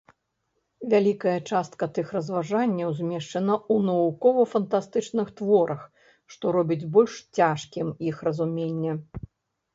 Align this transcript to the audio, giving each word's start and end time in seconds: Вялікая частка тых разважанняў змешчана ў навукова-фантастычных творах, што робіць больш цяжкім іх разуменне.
Вялікая 0.91 1.33
частка 1.49 1.83
тых 1.97 2.07
разважанняў 2.15 2.93
змешчана 3.01 3.53
ў 3.57 3.75
навукова-фантастычных 3.91 5.27
творах, 5.43 5.81
што 6.33 6.57
робіць 6.59 6.81
больш 6.99 7.13
цяжкім 7.43 7.87
іх 8.11 8.15
разуменне. 8.31 8.99